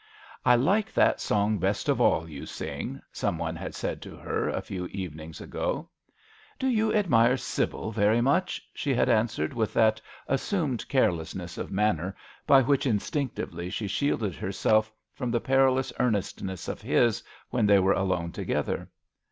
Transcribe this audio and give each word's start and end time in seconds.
"I 0.51 0.55
like 0.55 0.91
that 0.95 1.21
song 1.21 1.59
best 1.59 1.87
of 1.87 2.01
all 2.01 2.27
you 2.27 2.45
sing/' 2.47 3.01
some 3.11 3.37
one 3.37 3.55
had 3.55 3.75
said 3.75 4.01
to 4.01 4.15
her 4.15 4.49
a 4.49 4.59
few 4.59 4.87
evenings 4.87 5.39
ago." 5.39 5.91
Do 6.59 6.65
you 6.65 6.91
admire 6.91 7.37
Sybille 7.37 7.91
very 7.91 8.19
much?" 8.19 8.63
she 8.73 8.95
had 8.95 9.09
answered, 9.09 9.53
with 9.53 9.75
that 9.75 10.01
assumed 10.27 10.89
carelessness 10.89 11.55
of 11.59 11.71
manner 11.71 12.15
by 12.47 12.63
which 12.63 12.87
instinctively 12.87 13.69
she 13.69 13.85
shielded 13.87 14.33
herself 14.35 14.91
from 15.13 15.29
the 15.29 15.39
perilous 15.39 15.93
earnestness 15.99 16.67
of 16.67 16.81
his 16.81 17.21
when 17.51 17.67
they 17.67 17.77
were 17.77 17.93
alone 17.93 18.31
together. 18.31 18.89